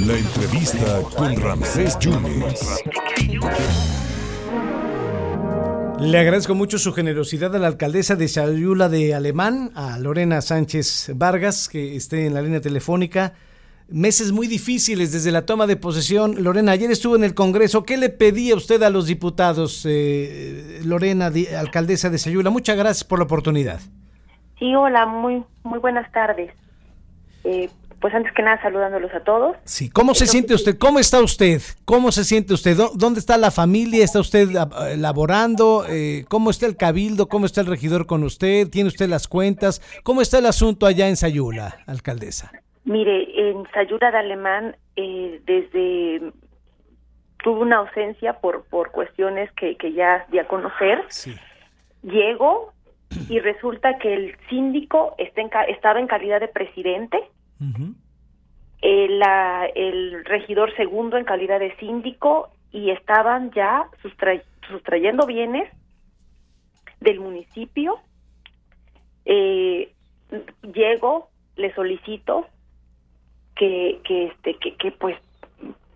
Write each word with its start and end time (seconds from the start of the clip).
La 0.00 0.18
entrevista 0.18 1.00
con 1.16 1.40
Ramsés 1.40 1.98
Yunes. 1.98 2.84
Le 6.00 6.18
agradezco 6.18 6.54
mucho 6.54 6.78
su 6.78 6.92
generosidad 6.92 7.56
a 7.56 7.58
la 7.58 7.68
alcaldesa 7.68 8.14
de 8.14 8.28
Sayula 8.28 8.90
de 8.90 9.14
Alemán, 9.14 9.70
a 9.74 9.98
Lorena 9.98 10.42
Sánchez 10.42 11.12
Vargas, 11.14 11.68
que 11.68 11.96
esté 11.96 12.26
en 12.26 12.34
la 12.34 12.42
línea 12.42 12.60
telefónica. 12.60 13.32
Meses 13.88 14.32
muy 14.32 14.48
difíciles 14.48 15.12
desde 15.12 15.32
la 15.32 15.46
toma 15.46 15.66
de 15.66 15.76
posesión. 15.76 16.42
Lorena, 16.42 16.72
ayer 16.72 16.90
estuvo 16.90 17.16
en 17.16 17.24
el 17.24 17.34
Congreso. 17.34 17.84
¿Qué 17.84 17.96
le 17.96 18.10
pedía 18.10 18.54
usted 18.54 18.82
a 18.82 18.90
los 18.90 19.06
diputados, 19.06 19.86
eh, 19.88 20.80
Lorena, 20.84 21.32
alcaldesa 21.58 22.10
de 22.10 22.18
Sayula? 22.18 22.50
Muchas 22.50 22.76
gracias 22.76 23.04
por 23.04 23.18
la 23.18 23.24
oportunidad. 23.24 23.80
Sí, 24.58 24.74
hola, 24.74 25.06
muy, 25.06 25.42
muy 25.62 25.78
buenas 25.78 26.10
tardes. 26.12 26.50
Eh, 27.46 27.70
pues 28.00 28.12
antes 28.14 28.32
que 28.34 28.42
nada 28.42 28.60
saludándolos 28.60 29.12
a 29.14 29.20
todos. 29.20 29.56
Sí, 29.64 29.88
¿cómo 29.88 30.14
se 30.14 30.26
siente 30.26 30.52
usted? 30.54 30.76
¿Cómo 30.78 30.98
está 30.98 31.20
usted? 31.20 31.62
¿Cómo 31.84 32.12
se 32.12 32.24
siente 32.24 32.52
usted? 32.52 32.76
¿Dónde 32.94 33.20
está 33.20 33.38
la 33.38 33.50
familia? 33.50 34.04
¿Está 34.04 34.20
usted 34.20 34.48
laborando? 34.96 35.84
Eh, 35.88 36.24
¿Cómo 36.28 36.50
está 36.50 36.66
el 36.66 36.76
cabildo? 36.76 37.28
¿Cómo 37.28 37.46
está 37.46 37.62
el 37.62 37.68
regidor 37.68 38.06
con 38.06 38.22
usted? 38.22 38.68
¿Tiene 38.68 38.88
usted 38.88 39.08
las 39.08 39.28
cuentas? 39.28 39.80
¿Cómo 40.02 40.20
está 40.20 40.38
el 40.38 40.46
asunto 40.46 40.86
allá 40.86 41.08
en 41.08 41.16
Sayula, 41.16 41.78
alcaldesa? 41.86 42.52
Mire, 42.84 43.50
en 43.50 43.64
Sayula 43.72 44.10
de 44.10 44.18
Alemán, 44.18 44.76
eh, 44.96 45.40
desde 45.46 46.32
tuvo 47.42 47.60
una 47.60 47.76
ausencia 47.76 48.34
por 48.40 48.64
por 48.64 48.90
cuestiones 48.90 49.50
que, 49.52 49.76
que 49.76 49.92
ya 49.92 50.26
di 50.30 50.38
a 50.38 50.46
conocer. 50.46 51.02
Sí. 51.08 51.34
Llego 52.02 52.72
y 53.28 53.38
resulta 53.38 53.98
que 53.98 54.12
el 54.12 54.36
síndico 54.50 55.14
está 55.18 55.40
en, 55.40 55.50
estaba 55.68 55.98
en 55.98 56.08
calidad 56.08 56.40
de 56.40 56.48
presidente 56.48 57.18
el, 58.82 60.24
regidor 60.24 60.74
segundo 60.76 61.16
en 61.16 61.24
calidad 61.24 61.60
de 61.60 61.74
síndico 61.76 62.50
y 62.72 62.90
estaban 62.90 63.50
ya 63.52 63.88
sustrayendo 64.68 65.26
bienes 65.26 65.70
del 67.00 67.20
municipio. 67.20 67.98
Eh, 69.24 69.92
llego, 70.62 71.28
le 71.56 71.74
solicito 71.74 72.46
que, 73.56 74.00
que 74.04 74.26
este 74.26 74.56
que, 74.56 74.76
que 74.76 74.92
pues 74.92 75.16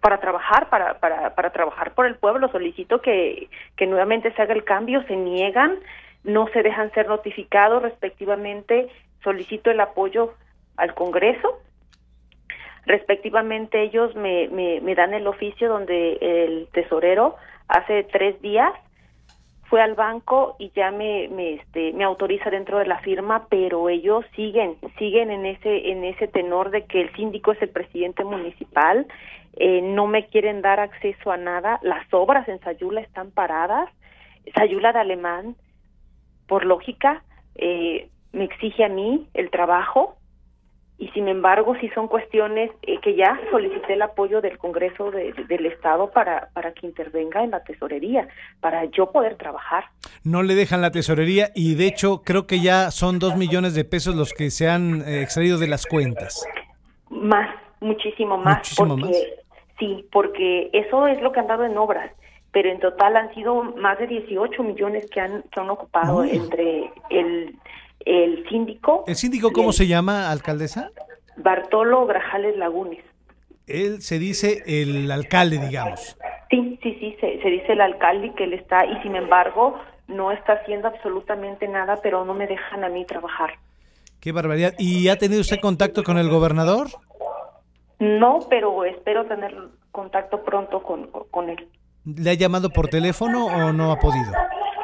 para 0.00 0.18
trabajar 0.18 0.70
para, 0.70 0.98
para, 0.98 1.34
para 1.34 1.50
trabajar 1.50 1.94
por 1.94 2.06
el 2.06 2.16
pueblo 2.16 2.48
solicito 2.50 3.00
que, 3.00 3.48
que 3.76 3.86
nuevamente 3.86 4.32
se 4.32 4.42
haga 4.42 4.54
el 4.54 4.64
cambio 4.64 5.04
se 5.06 5.16
niegan 5.16 5.78
no 6.24 6.48
se 6.48 6.62
dejan 6.62 6.90
ser 6.92 7.06
notificados 7.06 7.82
respectivamente 7.82 8.88
solicito 9.22 9.70
el 9.70 9.80
apoyo 9.80 10.34
al 10.76 10.94
Congreso. 10.94 11.58
Respectivamente, 12.86 13.82
ellos 13.82 14.14
me, 14.16 14.48
me, 14.48 14.94
dan 14.94 15.14
el 15.14 15.26
oficio 15.26 15.68
donde 15.68 16.14
el 16.20 16.68
tesorero 16.72 17.36
hace 17.68 18.04
tres 18.04 18.40
días 18.40 18.72
fue 19.70 19.80
al 19.80 19.94
banco 19.94 20.56
y 20.58 20.72
ya 20.74 20.90
me, 20.90 21.28
me, 21.28 21.54
este, 21.54 21.92
me 21.92 22.02
autoriza 22.02 22.50
dentro 22.50 22.78
de 22.78 22.86
la 22.86 22.98
firma, 22.98 23.46
pero 23.48 23.88
ellos 23.88 24.24
siguen, 24.34 24.76
siguen 24.98 25.30
en 25.30 25.46
ese, 25.46 25.92
en 25.92 26.02
ese 26.02 26.26
tenor 26.26 26.70
de 26.70 26.86
que 26.86 27.00
el 27.02 27.14
síndico 27.14 27.52
es 27.52 27.62
el 27.62 27.68
presidente 27.68 28.24
municipal, 28.24 29.06
eh, 29.56 29.80
no 29.80 30.08
me 30.08 30.26
quieren 30.26 30.60
dar 30.60 30.80
acceso 30.80 31.30
a 31.30 31.36
nada, 31.36 31.78
las 31.82 32.04
obras 32.12 32.48
en 32.48 32.58
Sayula 32.60 33.00
están 33.00 33.30
paradas, 33.30 33.88
Sayula 34.56 34.92
de 34.92 34.98
Alemán, 34.98 35.54
por 36.48 36.64
lógica, 36.64 37.22
eh, 37.54 38.08
me 38.32 38.44
exige 38.44 38.84
a 38.84 38.88
mí 38.88 39.28
el 39.34 39.50
trabajo, 39.50 40.16
y 41.00 41.08
sin 41.08 41.28
embargo 41.28 41.74
si 41.80 41.88
son 41.88 42.08
cuestiones 42.08 42.70
eh, 42.82 42.98
que 43.00 43.16
ya 43.16 43.40
solicité 43.50 43.94
el 43.94 44.02
apoyo 44.02 44.42
del 44.42 44.58
Congreso 44.58 45.10
del 45.10 45.66
Estado 45.66 46.10
para, 46.10 46.50
para 46.52 46.72
que 46.72 46.86
intervenga 46.86 47.42
en 47.42 47.50
la 47.50 47.64
tesorería, 47.64 48.28
para 48.60 48.84
yo 48.84 49.10
poder 49.10 49.36
trabajar. 49.36 49.84
No 50.24 50.42
le 50.42 50.54
dejan 50.54 50.82
la 50.82 50.90
tesorería 50.90 51.48
y 51.54 51.74
de 51.74 51.86
hecho 51.86 52.20
creo 52.22 52.46
que 52.46 52.60
ya 52.60 52.90
son 52.90 53.18
dos 53.18 53.34
millones 53.34 53.74
de 53.74 53.86
pesos 53.86 54.14
los 54.14 54.34
que 54.34 54.50
se 54.50 54.68
han 54.68 55.00
eh, 55.08 55.22
extraído 55.22 55.56
de 55.56 55.68
las 55.68 55.86
cuentas. 55.86 56.46
Más, 57.08 57.48
muchísimo 57.80 58.36
más. 58.36 58.74
porque, 58.76 59.40
Sí, 59.78 60.06
porque 60.12 60.68
eso 60.74 61.06
es 61.06 61.22
lo 61.22 61.32
que 61.32 61.40
han 61.40 61.46
dado 61.46 61.64
en 61.64 61.78
obras 61.78 62.12
pero 62.52 62.68
en 62.68 62.80
total 62.80 63.16
han 63.16 63.32
sido 63.32 63.62
más 63.62 63.96
de 63.98 64.08
18 64.08 64.62
millones 64.64 65.08
que 65.10 65.20
han, 65.20 65.42
que 65.42 65.60
han 65.60 65.70
ocupado 65.70 66.24
entre 66.24 66.90
el 67.08 67.54
el 68.04 68.48
síndico. 68.48 69.04
¿El 69.06 69.16
síndico 69.16 69.52
cómo 69.52 69.72
se 69.72 69.86
llama, 69.86 70.30
alcaldesa? 70.30 70.90
Bartolo 71.36 72.06
Grajales 72.06 72.56
Lagunes. 72.56 73.04
Él 73.66 74.02
se 74.02 74.18
dice 74.18 74.62
el 74.66 75.10
alcalde, 75.10 75.58
digamos. 75.58 76.16
Sí, 76.50 76.78
sí, 76.82 76.96
sí, 76.98 77.16
se, 77.20 77.48
dice 77.48 77.72
el 77.72 77.80
alcalde 77.80 78.32
que 78.36 78.44
él 78.44 78.54
está 78.54 78.84
y 78.84 79.00
sin 79.02 79.14
embargo 79.14 79.78
no 80.08 80.32
está 80.32 80.54
haciendo 80.54 80.88
absolutamente 80.88 81.68
nada, 81.68 81.96
pero 82.02 82.24
no 82.24 82.34
me 82.34 82.48
dejan 82.48 82.82
a 82.82 82.88
mí 82.88 83.04
trabajar. 83.04 83.50
Qué 84.18 84.32
barbaridad. 84.32 84.74
¿Y 84.78 85.08
ha 85.08 85.16
tenido 85.16 85.40
usted 85.40 85.60
contacto 85.60 86.02
con 86.02 86.18
el 86.18 86.28
gobernador? 86.28 86.88
No, 88.00 88.40
pero 88.50 88.84
espero 88.84 89.26
tener 89.26 89.54
contacto 89.92 90.42
pronto 90.42 90.82
con, 90.82 91.08
con 91.30 91.48
él. 91.48 91.68
¿Le 92.04 92.30
ha 92.30 92.34
llamado 92.34 92.70
por 92.70 92.88
teléfono 92.88 93.46
o 93.46 93.72
no 93.72 93.92
ha 93.92 94.00
podido? 94.00 94.32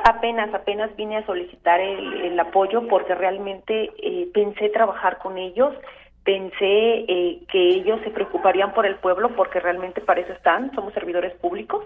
Apenas, 0.08 0.54
apenas 0.54 0.94
vine 0.94 1.16
a 1.16 1.26
solicitar 1.26 1.80
el, 1.80 2.38
apoyo 2.38 2.86
porque 2.86 3.12
realmente 3.16 3.90
eh, 3.98 4.28
pensé 4.32 4.68
trabajar 4.68 5.18
con 5.18 5.36
ellos, 5.36 5.74
pensé 6.22 7.04
eh, 7.08 7.40
que 7.50 7.70
ellos 7.70 7.98
se 8.04 8.10
preocuparían 8.10 8.72
por 8.72 8.86
el 8.86 8.94
pueblo 8.96 9.30
porque 9.34 9.58
realmente 9.58 10.00
para 10.00 10.20
eso 10.20 10.32
están, 10.32 10.72
somos 10.76 10.94
servidores 10.94 11.34
públicos, 11.38 11.84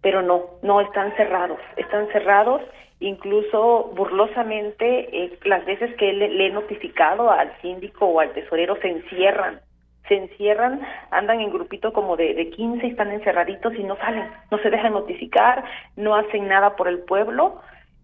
pero 0.00 0.22
no, 0.22 0.46
no 0.62 0.80
están 0.80 1.14
cerrados, 1.14 1.58
están 1.76 2.08
cerrados, 2.12 2.62
incluso 3.00 3.92
burlosamente 3.94 5.24
eh, 5.24 5.38
las 5.44 5.62
veces 5.66 5.94
que 5.96 6.10
le 6.10 6.46
he 6.46 6.50
notificado 6.50 7.30
al 7.30 7.52
síndico 7.60 8.06
o 8.06 8.20
al 8.20 8.32
tesorero 8.32 8.76
se 8.76 8.88
encierran 8.88 9.60
se 10.08 10.16
encierran, 10.16 10.80
andan 11.10 11.40
en 11.40 11.52
grupito 11.52 11.92
como 11.92 12.16
de, 12.16 12.34
de 12.34 12.50
15 12.50 12.86
y 12.86 12.90
están 12.90 13.12
encerraditos 13.12 13.74
y 13.74 13.84
no 13.84 13.96
salen, 13.96 14.28
no 14.50 14.58
se 14.58 14.70
dejan 14.70 14.92
notificar, 14.92 15.64
no 15.96 16.14
hacen 16.14 16.48
nada 16.48 16.76
por 16.76 16.88
el 16.88 17.00
pueblo 17.00 17.60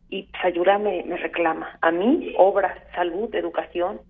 y 0.08 0.28
Sayura 0.40 0.78
me, 0.78 1.02
me 1.04 1.16
reclama 1.16 1.78
a 1.82 1.90
mí 1.90 2.34
obras, 2.38 2.76
salud, 2.94 3.34
educación 3.34 4.00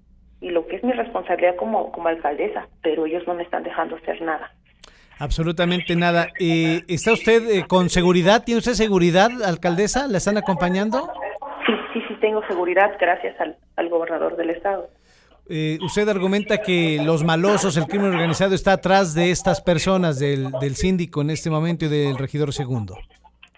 y 0.40 0.50
lo 0.50 0.66
que 0.66 0.76
es 0.76 0.84
mi 0.84 0.92
responsabilidad 0.92 1.56
como, 1.56 1.90
como 1.92 2.08
alcaldesa, 2.08 2.68
pero 2.82 3.06
ellos 3.06 3.26
no 3.26 3.34
me 3.34 3.42
están 3.42 3.64
dejando 3.64 3.96
hacer 3.96 4.20
nada. 4.22 4.52
Absolutamente 5.18 5.96
nada. 5.96 6.28
Eh, 6.38 6.82
¿Está 6.86 7.12
usted 7.12 7.42
eh, 7.50 7.64
con 7.66 7.90
seguridad? 7.90 8.44
¿Tiene 8.44 8.60
usted 8.60 8.72
seguridad, 8.74 9.30
alcaldesa? 9.44 10.06
¿La 10.06 10.18
están 10.18 10.36
acompañando? 10.36 11.10
Sí, 11.66 11.72
sí, 11.92 12.02
sí, 12.06 12.14
tengo 12.20 12.46
seguridad 12.46 12.92
gracias 13.00 13.38
al, 13.40 13.56
al 13.74 13.88
gobernador 13.88 14.36
del 14.36 14.50
estado. 14.50 14.88
Eh, 15.50 15.78
usted 15.82 16.06
argumenta 16.08 16.60
que 16.60 17.00
los 17.02 17.24
malosos, 17.24 17.76
el 17.76 17.86
crimen 17.86 18.12
organizado 18.12 18.54
está 18.54 18.74
atrás 18.74 19.14
de 19.14 19.30
estas 19.30 19.62
personas, 19.62 20.18
del, 20.18 20.52
del 20.60 20.74
síndico 20.74 21.22
en 21.22 21.30
este 21.30 21.48
momento 21.48 21.86
y 21.86 21.88
del 21.88 22.18
regidor 22.18 22.52
segundo. 22.52 22.96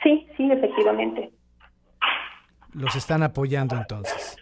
Sí, 0.03 0.27
sí, 0.37 0.51
efectivamente. 0.51 1.31
Los 2.75 2.95
están 2.95 3.25
apoyando 3.25 3.77
entonces. 3.77 4.37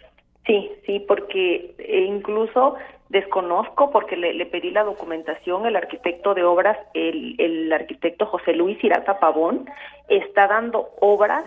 Sí, 0.45 0.69
sí, 0.85 1.03
porque 1.07 1.75
eh, 1.79 2.05
incluso 2.07 2.75
desconozco 3.09 3.89
porque 3.89 4.15
le, 4.15 4.45
pedí 4.45 4.69
la 4.69 4.83
documentación, 4.83 5.65
el 5.65 5.75
arquitecto 5.75 6.35
de 6.35 6.43
obras, 6.43 6.77
el, 6.93 7.35
el 7.39 7.73
arquitecto 7.73 8.27
José 8.27 8.53
Luis 8.53 8.81
Irata 8.83 9.19
Pavón, 9.19 9.65
está 10.07 10.47
dando 10.47 10.89
obras 11.01 11.43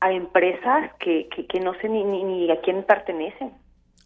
a 0.00 0.12
empresas 0.12 0.92
que, 0.98 1.28
que, 1.28 1.60
no 1.60 1.74
sé 1.74 1.88
ni, 1.88 2.02
ni 2.02 2.50
a 2.50 2.60
quién 2.60 2.82
pertenecen. 2.82 3.52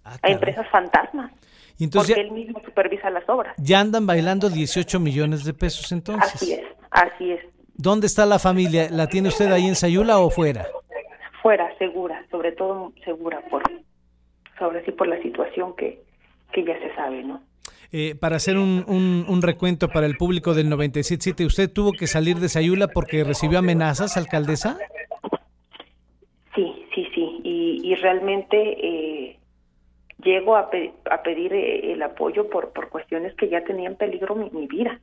Ah, 0.04 0.16
a 0.22 0.30
empresas 0.30 0.66
fantasmas. 0.70 1.32
Y 1.78 1.84
entonces 1.84 2.14
porque 2.14 2.28
él 2.28 2.32
mismo 2.32 2.60
supervisa 2.64 3.10
las 3.10 3.28
obras. 3.28 3.54
Ya 3.58 3.80
andan 3.80 4.06
bailando 4.06 4.48
18 4.48 5.00
millones 5.00 5.44
de 5.44 5.54
pesos 5.54 5.90
entonces. 5.92 6.34
Así 6.34 6.52
es, 6.52 6.64
así 6.90 7.32
es. 7.32 7.40
¿Dónde 7.76 8.06
está 8.06 8.24
la 8.26 8.38
familia? 8.38 8.88
¿La 8.90 9.08
tiene 9.08 9.28
usted 9.28 9.50
ahí 9.50 9.66
en 9.66 9.74
Sayula 9.74 10.18
o 10.18 10.30
fuera? 10.30 10.66
Fuera, 11.42 11.76
segura, 11.78 12.24
sobre 12.30 12.52
todo 12.52 12.92
segura, 13.04 13.40
por, 13.50 13.62
sobre 14.58 14.84
sí 14.84 14.92
por 14.92 15.08
la 15.08 15.20
situación 15.20 15.74
que, 15.76 16.00
que 16.52 16.64
ya 16.64 16.78
se 16.78 16.94
sabe, 16.94 17.24
¿no? 17.24 17.42
Eh, 17.90 18.14
para 18.16 18.36
hacer 18.36 18.56
un, 18.58 18.84
un, 19.28 19.42
recuento 19.42 19.88
para 19.88 20.06
el 20.06 20.16
público 20.16 20.52
del 20.52 20.68
97.7, 20.68 21.46
¿usted 21.46 21.72
tuvo 21.72 21.92
que 21.92 22.08
salir 22.08 22.38
de 22.38 22.48
Sayula 22.48 22.88
porque 22.88 23.22
recibió 23.22 23.60
amenazas, 23.60 24.16
alcaldesa? 24.16 24.78
Sí, 26.56 26.86
sí, 26.92 27.06
sí, 27.14 27.40
y, 27.44 27.80
y 27.84 27.94
realmente 27.94 28.56
eh, 28.56 29.23
llego 30.24 30.56
a, 30.56 30.70
a 31.10 31.22
pedir 31.22 31.52
eh, 31.52 31.92
el 31.92 32.02
apoyo 32.02 32.48
por, 32.48 32.72
por 32.72 32.88
cuestiones 32.88 33.34
que 33.34 33.48
ya 33.48 33.62
tenían 33.64 33.92
en 33.92 33.98
peligro 33.98 34.34
mi, 34.34 34.66
vida. 34.66 35.00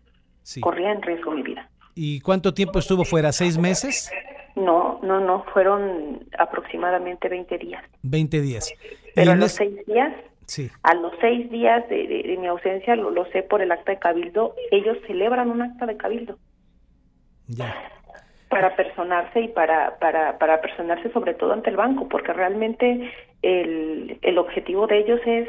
Corría 0.59 0.91
en 0.91 1.01
riesgo 1.01 1.31
mi 1.31 1.43
vida. 1.43 1.69
¿Y 1.95 2.19
cuánto 2.21 2.53
tiempo 2.53 2.79
estuvo 2.79 3.05
fuera? 3.05 3.31
¿Seis 3.31 3.57
meses? 3.57 4.11
No, 4.55 4.99
no, 5.03 5.19
no, 5.19 5.45
fueron 5.53 6.25
aproximadamente 6.37 7.29
20 7.29 7.57
días. 7.57 7.83
20 8.01 8.41
días. 8.41 8.73
Pero 9.15 9.31
en 9.31 9.39
los 9.39 9.51
seis 9.51 9.85
días 9.85 10.13
Sí. 10.51 10.69
A 10.83 10.95
los 10.95 11.13
seis 11.21 11.49
días 11.49 11.87
de, 11.87 12.35
mi 12.37 12.47
ausencia, 12.47 12.97
lo, 12.97 13.09
lo, 13.09 13.25
sé 13.27 13.41
por 13.41 13.61
el 13.61 13.71
acta 13.71 13.93
de 13.93 13.99
cabildo, 13.99 14.53
ellos 14.71 14.97
celebran 15.07 15.49
un 15.49 15.61
acta 15.61 15.85
de 15.85 15.95
cabildo. 15.95 16.37
Ya. 17.47 17.73
Para 18.49 18.75
personarse 18.75 19.39
y 19.39 19.47
para, 19.47 19.97
para, 19.99 20.37
para 20.39 20.59
personarse 20.59 21.09
sobre 21.13 21.35
todo 21.35 21.53
ante 21.53 21.69
el 21.69 21.77
banco, 21.77 22.09
porque 22.09 22.33
realmente 22.33 23.13
el, 23.41 24.17
el 24.21 24.37
objetivo 24.37 24.87
de 24.87 24.99
ellos 24.99 25.19
es 25.25 25.47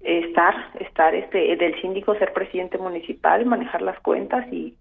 estar, 0.00 0.54
estar 0.80 1.14
este, 1.14 1.56
del 1.56 1.80
síndico 1.80 2.14
ser 2.16 2.32
presidente 2.32 2.78
municipal, 2.78 3.46
manejar 3.46 3.82
las 3.82 3.98
cuentas 4.00 4.46
y, 4.52 4.74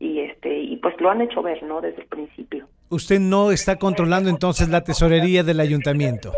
y 0.00 0.20
este 0.20 0.58
y 0.58 0.76
pues 0.76 1.00
lo 1.00 1.10
han 1.10 1.20
hecho 1.20 1.42
ver 1.42 1.62
no 1.62 1.80
desde 1.80 2.02
el 2.02 2.08
principio. 2.08 2.66
Usted 2.90 3.20
no 3.20 3.50
está 3.50 3.76
controlando 3.76 4.30
entonces 4.30 4.68
la 4.68 4.82
tesorería 4.82 5.42
del 5.42 5.60
ayuntamiento 5.60 6.32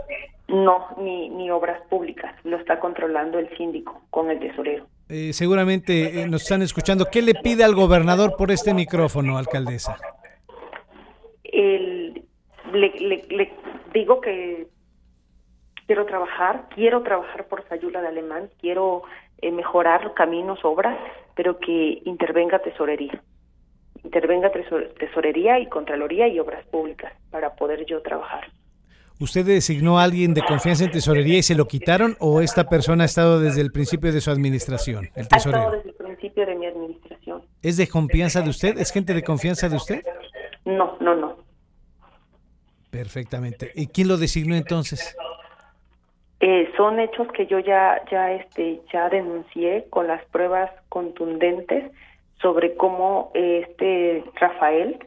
no 0.48 0.88
ni 0.98 1.28
ni 1.28 1.48
obras 1.50 1.80
públicas. 1.88 2.34
Lo 2.42 2.56
está 2.56 2.80
controlando 2.80 3.38
el 3.38 3.48
síndico 3.56 4.02
con 4.10 4.30
el 4.30 4.40
tesorero. 4.40 4.86
Eh, 5.08 5.32
seguramente 5.32 6.22
eh, 6.22 6.26
nos 6.26 6.42
están 6.42 6.62
escuchando. 6.62 7.06
Qué 7.10 7.22
le 7.22 7.34
pide 7.34 7.62
al 7.62 7.76
gobernador 7.76 8.34
por 8.36 8.50
este 8.50 8.74
micrófono 8.74 9.38
alcaldesa 9.38 9.96
el, 11.52 12.22
le, 12.72 13.24
le, 13.28 13.52
digo 13.92 14.20
que 14.20 14.66
quiero 15.90 16.06
trabajar 16.06 16.68
quiero 16.72 17.02
trabajar 17.02 17.48
por 17.48 17.66
Sayula 17.68 18.00
de 18.00 18.06
Alemán 18.06 18.48
quiero 18.60 19.02
eh, 19.42 19.50
mejorar 19.50 20.14
caminos 20.14 20.60
obras 20.62 20.96
pero 21.34 21.58
que 21.58 22.00
intervenga 22.04 22.60
tesorería 22.60 23.20
intervenga 24.04 24.52
tesorería 25.00 25.58
y 25.58 25.66
contraloría 25.66 26.28
y 26.28 26.38
obras 26.38 26.64
públicas 26.68 27.12
para 27.30 27.56
poder 27.56 27.84
yo 27.86 28.00
trabajar. 28.02 28.52
¿Usted 29.18 29.44
designó 29.44 29.98
a 29.98 30.04
alguien 30.04 30.32
de 30.32 30.42
confianza 30.42 30.84
en 30.84 30.92
tesorería 30.92 31.38
y 31.38 31.42
se 31.42 31.56
lo 31.56 31.66
quitaron 31.66 32.16
o 32.20 32.40
esta 32.40 32.68
persona 32.68 33.02
ha 33.02 33.06
estado 33.06 33.40
desde 33.40 33.60
el 33.60 33.72
principio 33.72 34.12
de 34.12 34.20
su 34.20 34.30
administración, 34.30 35.10
el 35.16 35.26
tesorero? 35.26 35.58
Ha 35.58 35.64
estado 35.64 35.76
desde 35.76 35.90
el 35.90 35.96
principio 35.96 36.46
de 36.46 36.54
mi 36.54 36.66
administración. 36.66 37.42
¿Es 37.62 37.76
de 37.76 37.88
confianza 37.88 38.42
de 38.42 38.50
usted? 38.50 38.78
¿Es 38.78 38.92
gente 38.92 39.12
de 39.12 39.24
confianza 39.24 39.68
de 39.68 39.74
usted? 39.74 40.04
No, 40.64 40.96
no, 41.00 41.16
no. 41.16 41.36
Perfectamente. 42.90 43.72
¿Y 43.74 43.88
quién 43.88 44.06
lo 44.06 44.16
designó 44.16 44.54
entonces? 44.54 45.16
Eh, 46.40 46.70
son 46.76 46.98
hechos 46.98 47.28
que 47.32 47.46
yo 47.46 47.58
ya 47.58 48.02
ya 48.10 48.32
este 48.32 48.80
ya 48.92 49.10
denuncié 49.10 49.86
con 49.90 50.06
las 50.06 50.24
pruebas 50.26 50.70
contundentes 50.88 51.92
sobre 52.40 52.74
cómo 52.76 53.30
este 53.34 54.24
Rafael 54.36 54.98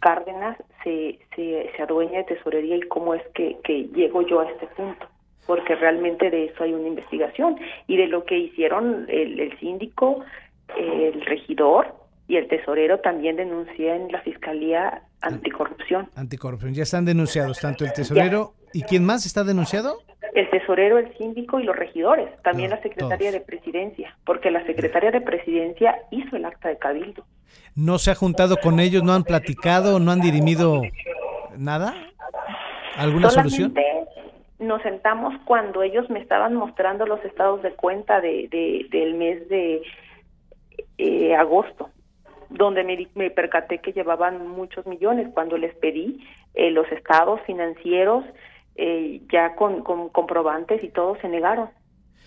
Cárdenas 0.00 0.58
se, 0.84 1.18
se, 1.34 1.70
se, 1.74 1.82
adueña 1.82 2.18
de 2.18 2.24
tesorería 2.24 2.76
y 2.76 2.82
cómo 2.82 3.14
es 3.14 3.22
que, 3.34 3.56
que 3.64 3.84
llego 3.94 4.20
yo 4.22 4.40
a 4.40 4.50
este 4.50 4.66
punto, 4.66 5.06
porque 5.46 5.74
realmente 5.76 6.30
de 6.30 6.46
eso 6.46 6.64
hay 6.64 6.74
una 6.74 6.88
investigación 6.88 7.58
y 7.86 7.96
de 7.96 8.06
lo 8.06 8.24
que 8.24 8.36
hicieron 8.36 9.06
el, 9.08 9.40
el 9.40 9.58
síndico, 9.60 10.24
el 10.76 11.24
regidor 11.24 11.94
y 12.28 12.36
el 12.36 12.48
tesorero 12.48 13.00
también 13.00 13.36
denuncié 13.36 13.94
en 13.94 14.12
la 14.12 14.20
Fiscalía 14.20 15.02
Anticorrupción. 15.22 16.10
Anticorrupción, 16.16 16.74
ya 16.74 16.82
están 16.82 17.04
denunciados 17.04 17.60
tanto 17.60 17.84
el 17.84 17.92
tesorero 17.92 18.54
y 18.72 18.82
quién 18.82 19.04
más 19.04 19.26
está 19.26 19.44
denunciado? 19.44 20.01
El 20.34 20.48
tesorero, 20.50 20.98
el 20.98 21.14
síndico 21.18 21.60
y 21.60 21.64
los 21.64 21.76
regidores, 21.76 22.30
también 22.42 22.70
la 22.70 22.80
secretaria 22.80 23.30
de 23.30 23.40
presidencia, 23.40 24.16
porque 24.24 24.50
la 24.50 24.64
secretaria 24.64 25.10
de 25.10 25.20
presidencia 25.20 25.98
hizo 26.10 26.36
el 26.36 26.44
acta 26.46 26.68
de 26.68 26.78
cabildo. 26.78 27.24
¿No 27.74 27.98
se 27.98 28.10
ha 28.10 28.14
juntado 28.14 28.56
con 28.56 28.80
ellos, 28.80 29.02
no 29.02 29.12
han 29.12 29.24
platicado, 29.24 29.98
no 29.98 30.10
han 30.10 30.20
dirimido 30.20 30.82
nada? 31.58 31.94
¿Alguna 32.96 33.30
solución? 33.30 33.74
Nos 34.58 34.80
sentamos 34.82 35.34
cuando 35.44 35.82
ellos 35.82 36.08
me 36.08 36.20
estaban 36.20 36.54
mostrando 36.54 37.04
los 37.04 37.22
estados 37.24 37.62
de 37.62 37.72
cuenta 37.72 38.20
de, 38.20 38.86
del 38.90 39.14
mes 39.14 39.48
de 39.48 39.82
eh, 40.98 41.34
agosto, 41.34 41.90
donde 42.48 42.84
me, 42.84 43.08
me, 43.14 43.30
percaté 43.30 43.78
que 43.78 43.92
llevaban 43.92 44.46
muchos 44.48 44.86
millones. 44.86 45.28
Cuando 45.34 45.58
les 45.58 45.74
pedí 45.74 46.24
eh, 46.54 46.70
los 46.70 46.90
estados 46.92 47.40
financieros, 47.42 48.24
eh, 48.76 49.20
ya 49.30 49.54
con, 49.54 49.82
comprobantes 49.82 50.82
y 50.82 50.88
todos 50.88 51.18
se 51.20 51.28
negaron. 51.28 51.70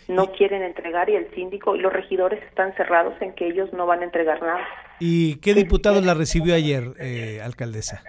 No 0.07 0.31
quieren 0.33 0.62
entregar 0.62 1.09
y 1.09 1.15
el 1.15 1.33
síndico 1.33 1.75
y 1.75 1.80
los 1.80 1.92
regidores 1.92 2.44
están 2.44 2.75
cerrados 2.75 3.19
en 3.21 3.33
que 3.33 3.47
ellos 3.47 3.74
no 3.74 3.88
van 3.88 4.01
a 4.01 4.03
entregar 4.03 4.39
nada. 4.39 4.63
¿Y 5.00 5.38
qué 5.38 5.56
diputado 5.56 6.00
la 6.01 6.13
recibió 6.13 6.53
ayer, 6.53 6.94
eh, 7.00 7.42
alcaldesa? 7.44 8.03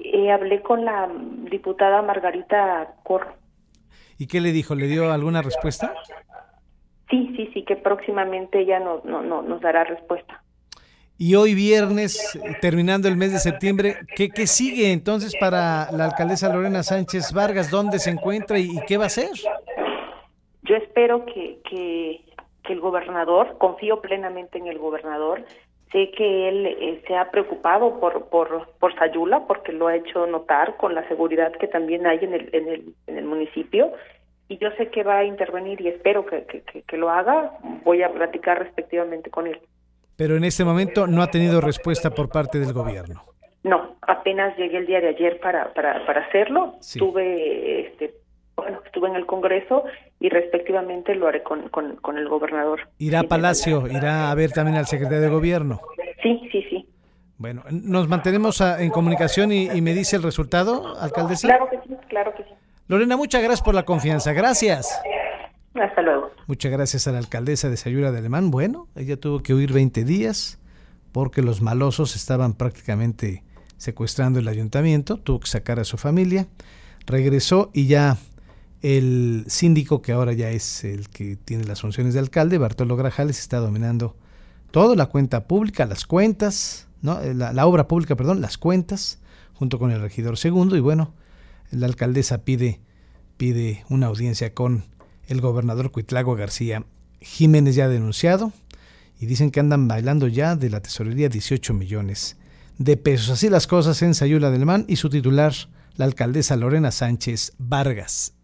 Eh, 0.00 0.32
hablé 0.32 0.62
con 0.62 0.84
la 0.84 1.08
diputada 1.48 2.02
Margarita 2.02 2.94
Corro. 3.04 3.34
¿Y 4.18 4.26
qué 4.26 4.40
le 4.40 4.50
dijo? 4.50 4.74
¿Le 4.74 4.88
dio 4.88 5.12
alguna 5.12 5.42
respuesta? 5.42 5.94
Sí, 7.08 7.32
sí, 7.36 7.50
sí, 7.54 7.64
que 7.64 7.76
próximamente 7.76 8.60
ella 8.60 8.80
no, 8.80 9.02
no, 9.04 9.22
no, 9.22 9.42
nos 9.42 9.60
dará 9.60 9.84
respuesta. 9.84 10.41
Y 11.18 11.36
hoy 11.36 11.54
viernes, 11.54 12.38
terminando 12.60 13.06
el 13.06 13.16
mes 13.16 13.32
de 13.32 13.38
septiembre, 13.38 13.96
¿qué, 14.16 14.30
qué 14.30 14.46
sigue 14.46 14.92
entonces 14.92 15.36
para 15.38 15.92
la 15.92 16.06
alcaldesa 16.06 16.52
Lorena 16.52 16.82
Sánchez 16.82 17.32
Vargas? 17.32 17.70
¿Dónde 17.70 17.98
se 17.98 18.10
encuentra 18.10 18.58
y, 18.58 18.70
qué 18.88 18.96
va 18.96 19.04
a 19.04 19.06
hacer? 19.06 19.30
Yo 20.62 20.76
espero 20.76 21.24
que, 21.26 21.58
que, 21.68 22.20
el 22.68 22.80
gobernador, 22.80 23.58
confío 23.58 24.00
plenamente 24.00 24.56
en 24.56 24.66
el 24.66 24.78
gobernador, 24.78 25.44
sé 25.92 26.10
que 26.16 26.48
él 26.48 26.66
eh, 26.66 27.02
se 27.06 27.14
ha 27.14 27.30
preocupado 27.30 28.00
por, 28.00 28.30
por, 28.30 28.70
por 28.80 28.94
Sayula 28.94 29.46
porque 29.46 29.72
lo 29.72 29.88
ha 29.88 29.96
hecho 29.96 30.26
notar 30.26 30.78
con 30.78 30.94
la 30.94 31.06
seguridad 31.06 31.52
que 31.52 31.68
también 31.68 32.06
hay 32.06 32.20
en 32.22 32.32
el, 32.32 32.48
en 32.52 32.68
el, 32.68 32.94
en 33.06 33.18
el 33.18 33.24
municipio 33.26 33.92
y 34.48 34.56
yo 34.56 34.70
sé 34.78 34.88
que 34.88 35.02
va 35.02 35.18
a 35.18 35.24
intervenir 35.24 35.82
y 35.82 35.88
espero 35.88 36.24
que, 36.24 36.44
que, 36.44 36.82
que 36.82 36.96
lo 36.96 37.10
haga. 37.10 37.52
Voy 37.84 38.02
a 38.02 38.12
platicar 38.12 38.58
respectivamente 38.58 39.28
con 39.28 39.46
él 39.46 39.60
pero 40.16 40.36
en 40.36 40.44
este 40.44 40.64
momento 40.64 41.06
no 41.06 41.22
ha 41.22 41.30
tenido 41.30 41.60
respuesta 41.60 42.10
por 42.10 42.28
parte 42.28 42.58
del 42.58 42.72
gobierno. 42.72 43.24
No, 43.64 43.96
apenas 44.02 44.56
llegué 44.56 44.78
el 44.78 44.86
día 44.86 45.00
de 45.00 45.08
ayer 45.08 45.38
para, 45.40 45.72
para, 45.72 46.04
para 46.04 46.22
hacerlo. 46.22 46.74
Estuve, 46.80 47.88
este, 47.88 48.14
bueno, 48.56 48.80
estuve 48.84 49.08
en 49.08 49.16
el 49.16 49.26
Congreso 49.26 49.84
y 50.18 50.28
respectivamente 50.28 51.14
lo 51.14 51.28
haré 51.28 51.42
con, 51.42 51.68
con, 51.68 52.18
el 52.18 52.28
gobernador. 52.28 52.80
¿Irá 52.98 53.20
a 53.20 53.22
Palacio? 53.24 53.86
¿Irá 53.86 54.30
a 54.30 54.34
ver 54.34 54.50
también 54.52 54.76
al 54.78 54.86
secretario 54.86 55.22
de 55.22 55.28
Gobierno? 55.28 55.80
Sí, 56.22 56.48
sí, 56.50 56.64
sí. 56.68 56.86
Bueno, 57.38 57.62
¿nos 57.70 58.08
mantenemos 58.08 58.60
en 58.60 58.90
comunicación 58.90 59.50
y, 59.52 59.80
me 59.80 59.94
dice 59.94 60.16
el 60.16 60.22
resultado, 60.22 60.96
alcaldesa? 60.98 61.48
Claro 61.48 61.68
que 61.68 61.78
sí, 61.78 61.96
claro 62.08 62.34
que 62.34 62.44
sí. 62.44 62.50
Lorena, 62.86 63.16
muchas 63.16 63.42
gracias 63.42 63.62
por 63.62 63.74
la 63.74 63.84
confianza. 63.84 64.32
Gracias. 64.32 65.02
Hasta 65.74 66.02
luego. 66.02 66.30
Muchas 66.46 66.70
gracias 66.70 67.06
a 67.06 67.12
la 67.12 67.18
alcaldesa 67.18 67.70
de 67.70 67.76
Sayura 67.76 68.12
de 68.12 68.18
Alemán. 68.18 68.50
Bueno, 68.50 68.88
ella 68.94 69.18
tuvo 69.18 69.42
que 69.42 69.54
huir 69.54 69.72
20 69.72 70.04
días 70.04 70.58
porque 71.12 71.42
los 71.42 71.62
malosos 71.62 72.16
estaban 72.16 72.54
prácticamente 72.54 73.42
secuestrando 73.76 74.38
el 74.38 74.48
ayuntamiento, 74.48 75.16
tuvo 75.16 75.40
que 75.40 75.48
sacar 75.48 75.80
a 75.80 75.84
su 75.84 75.96
familia, 75.96 76.46
regresó 77.06 77.70
y 77.74 77.86
ya 77.86 78.16
el 78.80 79.44
síndico, 79.48 80.02
que 80.02 80.12
ahora 80.12 80.32
ya 80.32 80.50
es 80.50 80.84
el 80.84 81.08
que 81.08 81.36
tiene 81.36 81.64
las 81.64 81.80
funciones 81.80 82.14
de 82.14 82.20
alcalde, 82.20 82.58
Bartolo 82.58 82.96
Grajales, 82.96 83.38
está 83.38 83.58
dominando 83.58 84.16
toda 84.70 84.96
la 84.96 85.06
cuenta 85.06 85.46
pública, 85.46 85.86
las 85.86 86.06
cuentas, 86.06 86.88
¿no? 87.00 87.20
la, 87.20 87.52
la 87.52 87.66
obra 87.66 87.88
pública, 87.88 88.16
perdón, 88.16 88.40
las 88.40 88.58
cuentas, 88.58 89.20
junto 89.52 89.78
con 89.78 89.90
el 89.90 90.00
regidor 90.00 90.36
segundo, 90.36 90.76
y 90.76 90.80
bueno, 90.80 91.14
la 91.70 91.86
alcaldesa 91.86 92.44
pide, 92.44 92.80
pide 93.36 93.84
una 93.88 94.06
audiencia 94.06 94.54
con 94.54 94.84
el 95.26 95.40
gobernador 95.40 95.90
Cuitlago 95.90 96.34
García 96.34 96.84
Jiménez 97.20 97.74
ya 97.74 97.84
ha 97.84 97.88
denunciado 97.88 98.52
y 99.20 99.26
dicen 99.26 99.50
que 99.50 99.60
andan 99.60 99.86
bailando 99.88 100.26
ya 100.26 100.56
de 100.56 100.70
la 100.70 100.80
tesorería 100.80 101.28
18 101.28 101.74
millones 101.74 102.36
de 102.78 102.96
pesos. 102.96 103.30
Así 103.30 103.48
las 103.48 103.66
cosas 103.66 104.02
en 104.02 104.14
Sayula 104.14 104.50
del 104.50 104.66
Man 104.66 104.84
y 104.88 104.96
su 104.96 105.08
titular, 105.08 105.54
la 105.96 106.04
alcaldesa 106.04 106.56
Lorena 106.56 106.90
Sánchez 106.90 107.52
Vargas. 107.58 108.34